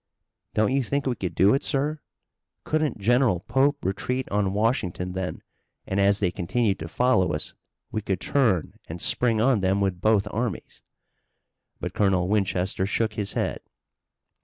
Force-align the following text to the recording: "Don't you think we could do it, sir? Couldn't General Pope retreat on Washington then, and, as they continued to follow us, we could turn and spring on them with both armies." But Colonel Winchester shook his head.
"Don't 0.55 0.71
you 0.71 0.81
think 0.83 1.05
we 1.05 1.13
could 1.15 1.35
do 1.35 1.53
it, 1.53 1.63
sir? 1.63 1.99
Couldn't 2.63 2.97
General 2.97 3.39
Pope 3.41 3.85
retreat 3.85 4.27
on 4.31 4.51
Washington 4.51 5.11
then, 5.11 5.43
and, 5.85 5.99
as 5.99 6.19
they 6.19 6.31
continued 6.31 6.79
to 6.79 6.87
follow 6.87 7.33
us, 7.33 7.53
we 7.91 8.01
could 8.01 8.19
turn 8.19 8.73
and 8.89 8.99
spring 8.99 9.39
on 9.39 9.59
them 9.59 9.79
with 9.79 10.01
both 10.01 10.27
armies." 10.31 10.81
But 11.79 11.93
Colonel 11.93 12.27
Winchester 12.27 12.87
shook 12.87 13.13
his 13.13 13.33
head. 13.33 13.59